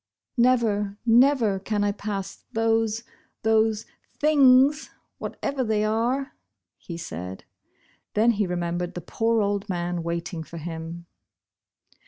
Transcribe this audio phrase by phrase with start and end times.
[0.49, 3.03] "Never, never, can I pass those—
[3.43, 3.85] those—
[4.19, 4.89] things—
[5.19, 6.33] whatever they are,"
[6.79, 7.43] he said.
[8.15, 11.05] Then he remembered the poor old man waiting for him.